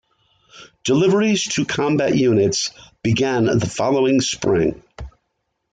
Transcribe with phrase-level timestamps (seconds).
[0.83, 2.71] Deliveries to combat units
[3.03, 4.81] began the following Spring.